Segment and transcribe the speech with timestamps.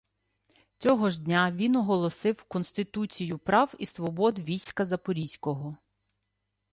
[0.77, 5.77] Цього ж дня він оголосив «Конституцію прав і свобод війська Запорізького»